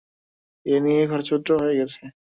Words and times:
এ 0.65 0.75
নিয়ে 0.83 1.03
খরচপত্রও 1.09 1.61
হয়ে 1.61 1.77
গেছে। 1.79 2.01